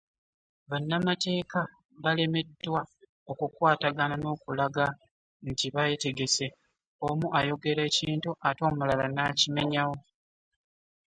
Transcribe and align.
Bannamateeka 0.69 1.61
balemeddwa 2.03 2.81
okukwatagana 3.31 4.15
n’okulaga 4.19 4.85
nti 5.49 5.67
beetegese, 5.73 6.47
Omu 7.07 7.27
ayogera 7.39 7.81
ekintu 7.89 8.29
ate 8.47 8.61
omulala 8.69 9.05
n’akimenyawo. 9.09 9.97